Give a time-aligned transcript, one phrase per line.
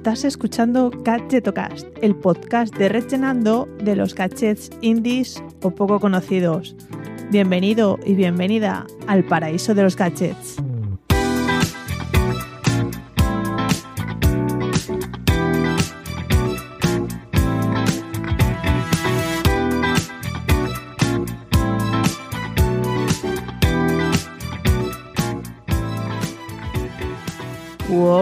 [0.00, 6.74] Estás escuchando Gadgetocast, el podcast de Rechenando de los gadgets indies o poco conocidos.
[7.30, 10.56] Bienvenido y bienvenida al paraíso de los gadgets.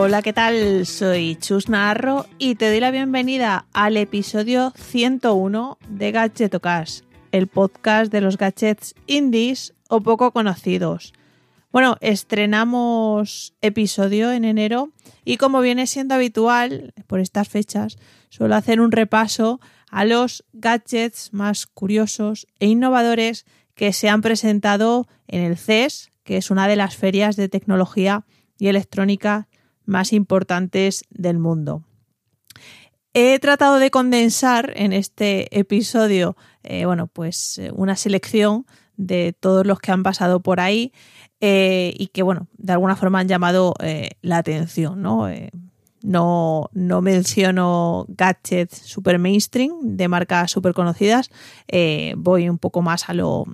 [0.09, 0.87] Hola, ¿qué tal?
[0.87, 8.11] Soy Chus Narro y te doy la bienvenida al episodio 101 de Gadgetocast, el podcast
[8.11, 11.13] de los gadgets indies o poco conocidos.
[11.73, 14.93] Bueno, estrenamos episodio en enero
[15.27, 17.99] y como viene siendo habitual por estas fechas,
[18.31, 23.45] suelo hacer un repaso a los gadgets más curiosos e innovadores
[23.75, 28.25] que se han presentado en el CES, que es una de las ferias de tecnología
[28.59, 29.48] y electrónica
[29.89, 31.83] más importantes del mundo.
[33.15, 38.67] He tratado de condensar en este episodio, eh, bueno, pues eh, una selección
[38.97, 40.93] de todos los que han pasado por ahí
[41.41, 43.75] eh, y que, bueno, de alguna forma han llamado
[44.21, 45.27] la atención, ¿no?
[46.03, 51.31] no, no menciono gadgets super mainstream de marcas super conocidas,
[52.17, 53.47] voy un poco más a lo,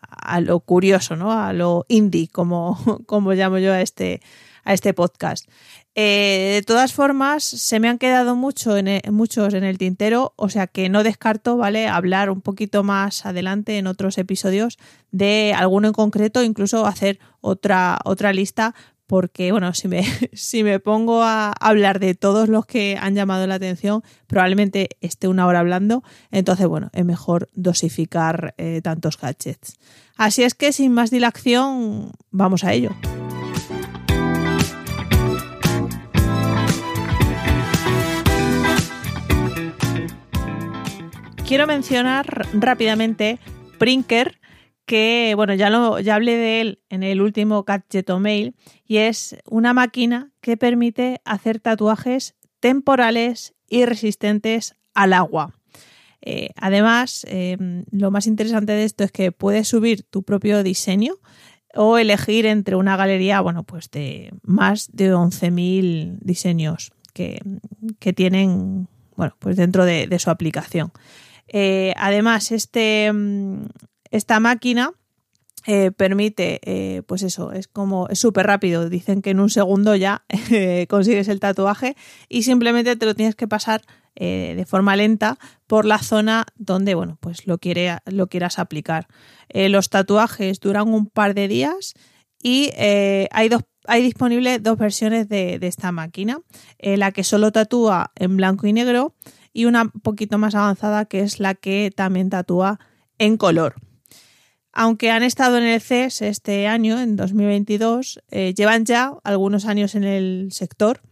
[0.00, 1.32] a lo curioso, ¿no?
[1.32, 4.20] A lo indie, como, como llamo yo a este,
[4.64, 5.48] a este podcast.
[5.94, 10.32] Eh, de todas formas, se me han quedado mucho en e, muchos en el tintero,
[10.36, 11.86] o sea que no descarto, ¿vale?
[11.86, 14.78] Hablar un poquito más adelante en otros episodios
[15.10, 18.74] de alguno en concreto, incluso hacer otra, otra lista,
[19.06, 23.46] porque, bueno, si me, si me pongo a hablar de todos los que han llamado
[23.46, 29.78] la atención, probablemente esté una hora hablando, entonces, bueno, es mejor dosificar eh, tantos gadgets.
[30.16, 32.92] Así es que, sin más dilación, vamos a ello.
[41.52, 43.38] Quiero mencionar rápidamente
[43.76, 44.40] Prinker,
[44.86, 49.36] que bueno, ya, lo, ya hablé de él en el último Gadget Mail, y es
[49.44, 55.54] una máquina que permite hacer tatuajes temporales y resistentes al agua.
[56.22, 57.58] Eh, además, eh,
[57.90, 61.16] lo más interesante de esto es que puedes subir tu propio diseño
[61.74, 67.42] o elegir entre una galería, bueno, pues de más de 11.000 diseños que,
[68.14, 70.92] tienen, bueno, pues dentro de su aplicación.
[71.52, 73.66] Eh, además, este, mm,
[74.10, 74.92] esta máquina
[75.66, 78.88] eh, permite, eh, pues eso, es como, es súper rápido.
[78.88, 80.24] Dicen que en un segundo ya
[80.88, 81.94] consigues el tatuaje
[82.28, 83.82] y simplemente te lo tienes que pasar
[84.14, 87.58] de forma lenta por la zona donde, bueno, pues lo,
[88.04, 89.08] lo quieras aplicar.
[89.48, 91.94] los tatuajes duran un par de días
[92.42, 96.40] y hay dos hay disponibles dos versiones de, de esta máquina.
[96.78, 99.14] la que solo tatúa en blanco y negro
[99.52, 102.80] y una poquito más avanzada que es la que también tatúa
[103.18, 103.74] en color.
[104.72, 109.94] Aunque han estado en el CES este año, en 2022, eh, llevan ya algunos años
[109.94, 111.02] en el sector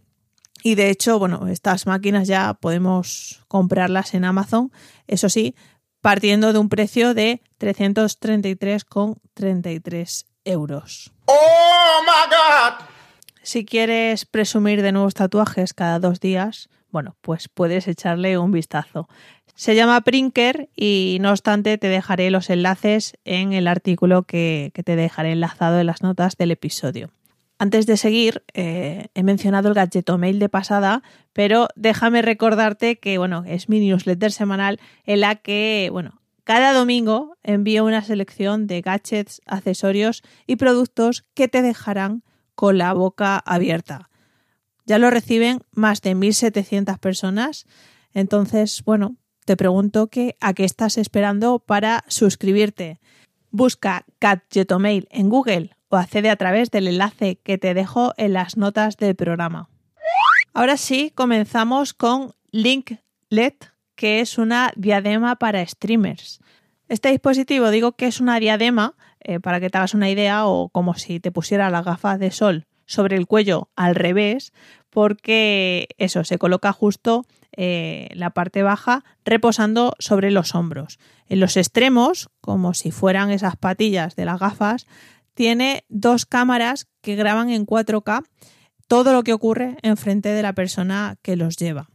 [0.62, 4.72] y de hecho, bueno, estas máquinas ya podemos comprarlas en Amazon,
[5.06, 5.54] eso sí,
[6.00, 11.12] partiendo de un precio de 333,33 euros.
[11.26, 12.74] ¡Oh, my God!
[13.42, 19.08] Si quieres presumir de nuevos tatuajes cada dos días, bueno, pues puedes echarle un vistazo.
[19.54, 24.96] Se llama Prinker y no obstante te dejaré los enlaces en el artículo que, te
[24.96, 27.10] dejaré enlazado en las notas del episodio.
[27.58, 31.02] Antes de seguir, eh, he mencionado el gadgeto mail de pasada,
[31.34, 37.36] pero déjame recordarte que bueno, es mi newsletter semanal en la que, bueno, cada domingo
[37.42, 42.24] envío una selección de gadgets, accesorios y productos que te dejarán
[42.54, 44.09] con la boca abierta.
[44.86, 47.66] Ya lo reciben más de 1.700 personas.
[48.12, 53.00] Entonces, bueno, te pregunto que a qué estás esperando para suscribirte.
[53.50, 58.56] Busca Gadgetomail en Google o accede a través del enlace que te dejo en las
[58.56, 59.68] notas del programa.
[60.52, 66.40] Ahora sí, comenzamos con Linklet, que es una diadema para streamers.
[66.88, 70.68] Este dispositivo digo que es una diadema, eh, para que te hagas una idea, o
[70.68, 74.52] como si te pusiera las gafas de sol sobre el cuello al revés,
[74.90, 77.24] porque eso se coloca justo
[77.56, 80.98] eh, la parte baja reposando sobre los hombros.
[81.28, 84.88] En los extremos, como si fueran esas patillas de las gafas,
[85.34, 88.24] tiene dos cámaras que graban en 4K
[88.88, 91.90] todo lo que ocurre enfrente de la persona que los lleva.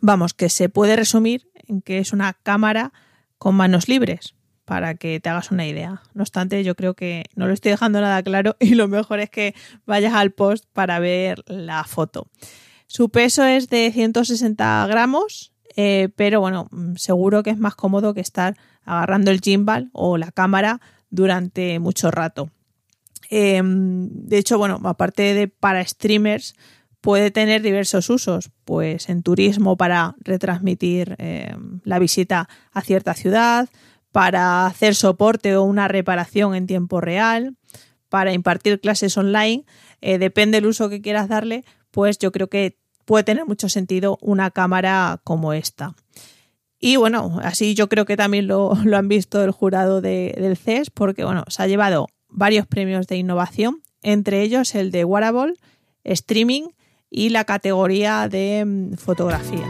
[0.00, 2.92] Vamos, que se puede resumir en que es una cámara
[3.38, 4.34] con manos libres,
[4.68, 6.02] para que te hagas una idea.
[6.12, 9.30] No obstante, yo creo que no lo estoy dejando nada claro y lo mejor es
[9.30, 9.54] que
[9.86, 12.26] vayas al post para ver la foto.
[12.86, 18.12] Su peso es de 160 gramos, eh, pero bueno, mm, seguro que es más cómodo
[18.12, 22.50] que estar agarrando el gimbal o la cámara durante mucho rato.
[23.30, 26.54] Em, de hecho, bueno, aparte de para streamers,
[27.00, 33.68] puede tener diversos usos, pues en turismo para retransmitir em, la visita a cierta ciudad,
[34.12, 37.56] para hacer soporte o una reparación en tiempo real,
[38.08, 39.64] para impartir clases online,
[40.00, 44.18] eh, depende del uso que quieras darle, pues yo creo que puede tener mucho sentido
[44.20, 45.94] una cámara como esta.
[46.80, 51.24] Y bueno, así yo creo que también lo, han visto el jurado del CES, porque
[51.24, 55.54] bueno, se ha llevado varios premios de innovación, entre ellos el de Wearable,
[56.04, 56.68] Streaming
[57.10, 59.66] y la categoría de mm, fotografía.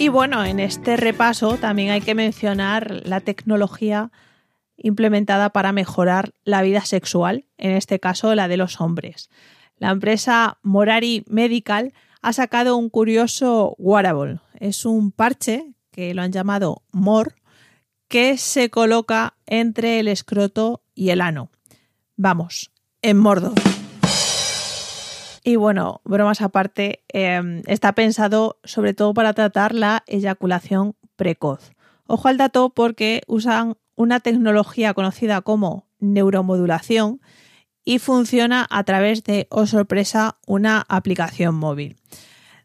[0.00, 4.12] Y bueno, en este repaso también hay que mencionar la tecnología
[4.76, 9.28] implementada para mejorar la vida sexual, en este caso la de los hombres.
[9.76, 11.92] La empresa Morari Medical
[12.22, 14.38] ha sacado un curioso wearable.
[14.60, 17.34] Es un parche que lo han llamado MOR
[18.06, 21.50] que se coloca entre el escroto y el ano.
[22.16, 22.70] Vamos,
[23.02, 23.52] en mordo.
[25.48, 31.72] Y bueno, bromas aparte, em, está pensado sobre todo para tratar la eyaculación precoz.
[32.06, 37.22] Ojo al dato porque usan una tecnología conocida como neuromodulación
[37.82, 41.96] y funciona a través de, oh sorpresa, una aplicación móvil.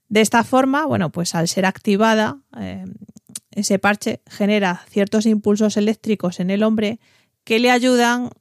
[0.09, 2.95] De esta forma, bueno, pues al ser activada, em,
[3.51, 6.99] ese parche genera ciertos impulsos eléctricos en el hombre
[7.45, 8.31] que le ayudan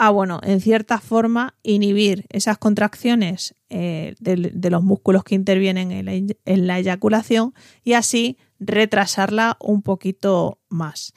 [0.00, 6.66] a, bueno, en cierta forma, inhibir esas contracciones eh, de, los músculos que intervienen en
[6.66, 7.52] la, eyaculación
[7.84, 11.12] y así retrasarla un poquito más.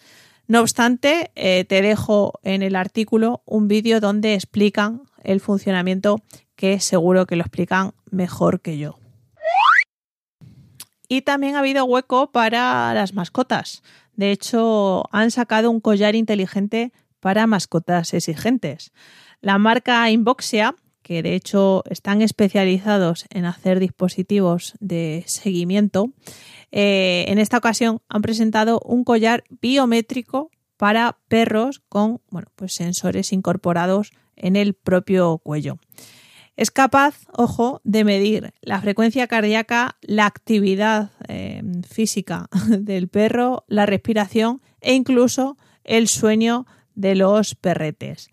[0.47, 6.21] No obstante, eh, te dejo en el artículo un vídeo donde explican el funcionamiento
[6.57, 8.99] que seguro que lo explican mejor que yo.
[11.07, 13.81] Y también ha habido hueco para las mascotas.
[14.15, 16.91] De hecho, han sacado un collar inteligente
[17.23, 18.91] para mascotas exigentes.
[19.39, 26.11] La marca Inboxia, que de hecho están especializados en hacer dispositivos de seguimiento,
[26.73, 33.31] eh, en esta ocasión han presentado un collar biométrico para perros con bueno, pues sensores
[33.31, 35.77] incorporados en el propio cuello.
[36.57, 43.85] Es capaz, ojo, de medir la frecuencia cardíaca, la actividad eh, física del perro, la
[43.85, 46.65] respiración e incluso el sueño
[46.95, 48.29] de los perretes.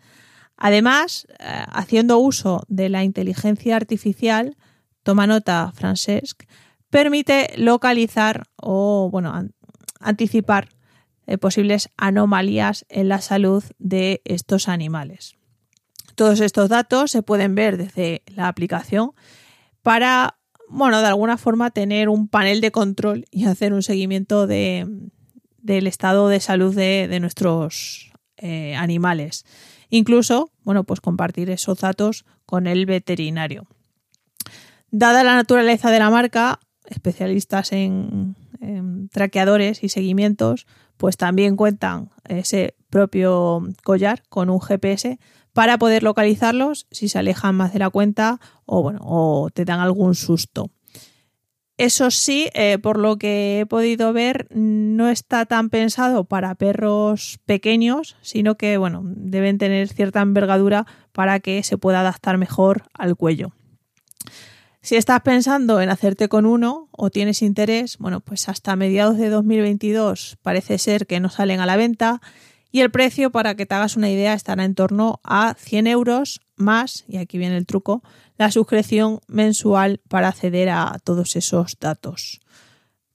[0.57, 4.57] Además, eh, haciendo uso de la inteligencia artificial,
[5.03, 6.43] toma nota Francesc,
[6.91, 9.49] permite localizar o bueno,
[10.01, 10.69] anticipar
[11.27, 15.37] eh, posibles anomalías en la salud de estos animales.
[16.17, 19.13] Todos estos datos se pueden ver desde la aplicación
[19.83, 25.01] para, bueno, de alguna forma tener un panel de control y hacer un seguimiento del
[25.63, 28.10] estado de salud de, nuestros
[28.41, 29.45] eh, animales.
[29.89, 33.67] Incluso, bueno, pues compartir esos datos con el veterinario.
[34.91, 38.37] Dada la naturaleza de la marca, especialistas en
[39.13, 40.67] traqueadores y seguimientos,
[40.97, 45.19] pues también cuentan ese propio collar con un GPS
[45.53, 49.81] para poder localizarlos si se alejan más de la cuenta o, bueno, o te dan
[49.81, 50.71] algún susto.
[51.81, 57.41] Eso sí, eh, por lo que he podido ver, no está tan pensado para perros
[57.47, 63.17] pequeños, sino que bueno, deben tener cierta envergadura para que se pueda adaptar mejor al
[63.17, 63.53] cuello.
[64.83, 69.31] Si estás pensando en hacerte con uno o tienes interés, bueno, pues hasta mediados de
[69.31, 72.21] 2022 parece ser que no salen a la venta
[72.73, 76.41] y el precio, para que te hagas una idea, estará en torno a 100 euros
[76.57, 78.03] más, y aquí viene el truco,
[78.39, 82.41] la suscripción mensual para acceder a todos esos datos.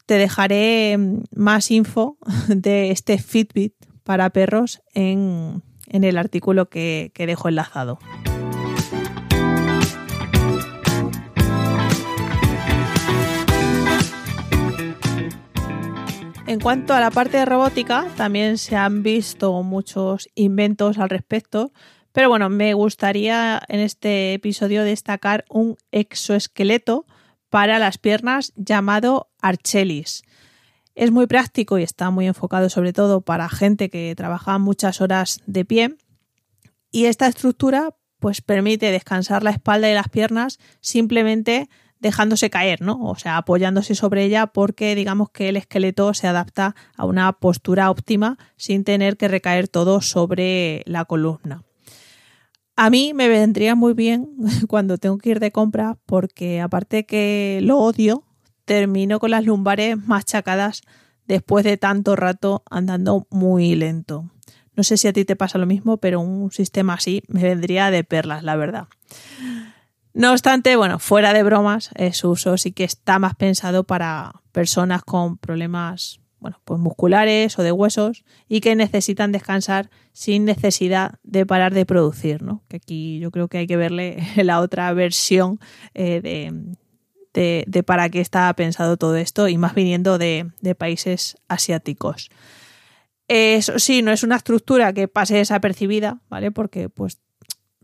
[0.06, 7.48] Te dejaré mm, más info de este Fitbit para perros en, el artículo que dejo
[7.48, 8.00] enlazado.
[16.56, 21.74] En cuanto a la parte de robótica, también se han visto muchos inventos al respecto,
[22.14, 27.06] pero bueno, me gustaría en este episodio destacar un exoesqueleto
[27.50, 30.24] para las piernas llamado Archelis.
[30.96, 35.42] Es muy práctico y está muy enfocado sobre todo para gente que trabaja muchas horas
[35.48, 35.98] de pie.
[36.90, 41.68] Y esta estructura pues permite descansar la espalda y las piernas simplemente
[42.00, 43.04] dejándose caer, ¿no?
[43.04, 47.90] O sea, apoyándose sobre ella porque digamos que el esqueleto se adapta a una postura
[47.90, 51.64] óptima sin tener que recaer todo sobre la columna.
[52.76, 54.30] A mí me vendría muy bien
[54.68, 58.24] cuando tengo que ir de compra porque aparte que lo odio,
[58.66, 60.82] termino con las lumbares machacadas
[61.28, 64.30] después de tanto rato andando muy lento.
[64.76, 67.92] No sé si a ti te pasa lo mismo, pero un sistema así me vendría
[67.92, 68.88] de perlas, la verdad.
[70.16, 75.04] No obstante, bueno, fuera de bromas, su uso sí que está más pensado para personas
[75.04, 81.46] con problemas bueno, pues musculares o de huesos y que necesitan descansar sin necesidad de
[81.46, 82.64] parar de producir, ¿no?
[82.70, 85.60] Que aquí yo creo que hay que verle la otra versión
[85.94, 86.50] eh,
[87.34, 92.30] de, para qué está pensado todo esto y más viniendo de, países asiáticos.
[93.28, 96.52] Eso sí, no es una estructura que pase desapercibida, ¿vale?
[96.52, 97.20] Porque pues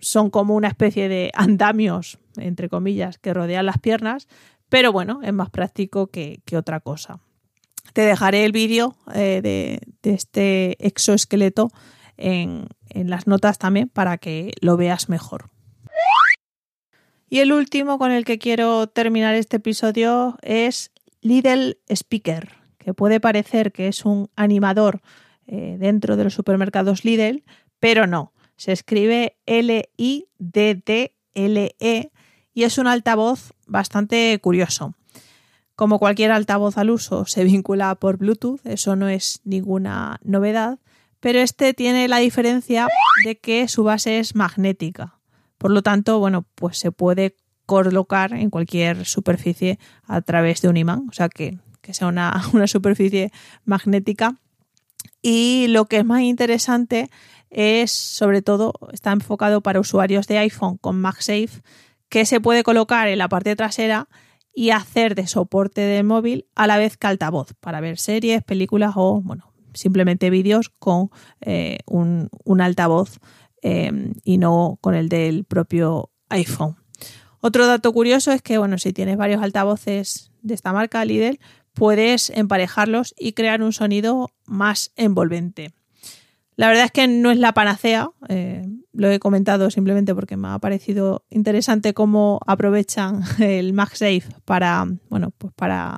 [0.01, 4.27] son como una especie de andamios, entre comillas, que rodean las piernas,
[4.69, 7.19] pero bueno, es más práctico que otra cosa.
[7.93, 11.69] Te dejaré el vídeo eh, de, este exoesqueleto
[12.17, 15.49] en, en las notas también para que lo veas mejor.
[17.29, 20.91] Y el último con el que quiero terminar este episodio es
[21.21, 25.01] Lidl Speaker, que puede parecer que es un animador
[25.47, 27.43] eh, dentro de los supermercados Lidl,
[27.79, 28.33] pero no.
[28.61, 30.29] Se escribe L-I-D-D-L-E
[32.53, 34.93] y es un altavoz bastante curioso.
[35.75, 40.77] Como cualquier altavoz al uso, se vincula por Bluetooth, eso no es ninguna novedad,
[41.19, 42.87] pero este tiene la diferencia
[43.25, 45.17] de que su base es magnética.
[45.57, 50.77] Por lo tanto, bueno, pues se puede colocar en cualquier superficie a través de un
[50.77, 51.57] imán, o sea que,
[51.89, 53.31] sea una, una superficie
[53.65, 54.37] magnética.
[55.23, 57.09] Y lo que es más interesante
[57.51, 61.61] es, sobre todo, está enfocado para usuarios de iPhone con MagSafe,
[62.09, 64.07] que se puede colocar en la parte trasera
[64.53, 68.93] y hacer de soporte de móvil a la vez que altavoz para ver series, películas
[68.95, 71.09] o, bueno, simplemente vídeos con
[71.41, 72.29] eh, un,
[72.59, 73.19] altavoz
[73.61, 76.75] em, y no con el del propio iPhone.
[77.39, 81.39] Otro dato curioso es que, bueno, si tienes varios altavoces de esta marca, Lidl,
[81.73, 85.73] puedes emparejarlos y crear un sonido más envolvente.
[86.55, 90.49] La verdad es que no es la panacea, eh, lo he comentado simplemente porque me
[90.49, 95.97] ha parecido interesante cómo aprovechan el MagSafe para, bueno, pues para,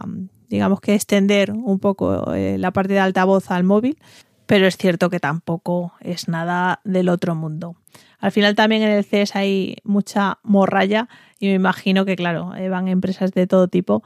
[0.49, 3.97] digamos que extender un poco eh, la parte de altavoz al móvil,
[4.45, 7.75] pero es cierto que tampoco es nada del otro mundo.
[8.19, 12.69] Al final también en el CES hay mucha morralla y me imagino que, claro, eh,
[12.69, 14.03] van empresas de todo tipo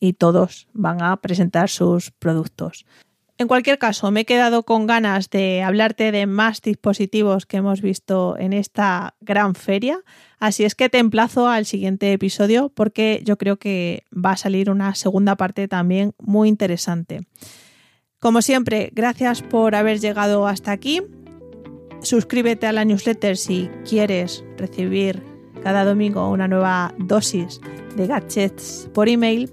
[0.00, 2.84] y todos van a presentar sus productos.
[3.40, 7.80] En cualquier caso, me he quedado con ganas de hablarte de más dispositivos que hemos
[7.80, 10.00] visto en esta gran feria,
[10.40, 14.70] así es que te emplazo al siguiente episodio porque yo creo que va a salir
[14.70, 17.28] una segunda parte también muy interesante.
[18.18, 21.02] Como siempre, gracias por haber llegado hasta aquí.
[22.02, 25.22] Suscríbete a la newsletter si quieres recibir
[25.62, 27.60] cada domingo una nueva dosis
[27.94, 29.52] de gadgets por email.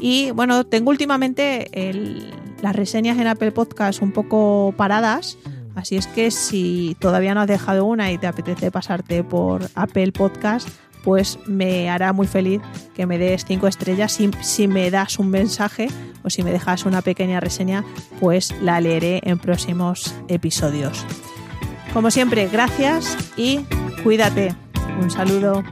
[0.00, 5.38] Y bueno, tengo últimamente el las reseñas en Apple Podcast un poco paradas.
[5.74, 10.12] Así es que si todavía no has dejado una y te apetece pasarte por Apple
[10.12, 10.68] Podcast,
[11.04, 12.60] pues me hará muy feliz
[12.94, 14.12] que me des cinco estrellas.
[14.12, 15.88] Si, si, me das un mensaje
[16.24, 17.84] o si me dejas una pequeña reseña,
[18.20, 21.04] pues la leeré en próximos episodios.
[21.92, 23.60] Como siempre, gracias y
[24.02, 24.54] cuídate.
[25.00, 25.62] Un saludo.